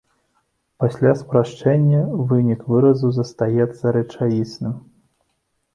Пасля 0.83 1.11
спрашчэння 1.19 2.01
вынік 2.31 2.61
выразу 2.75 3.07
застаецца 3.19 3.85
рэчаісным. 4.01 4.73